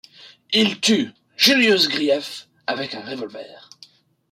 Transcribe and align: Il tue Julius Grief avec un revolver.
Il 0.51 0.79
tue 0.79 1.11
Julius 1.37 1.87
Grief 1.87 2.47
avec 2.65 2.95
un 2.95 3.05
revolver. 3.07 3.69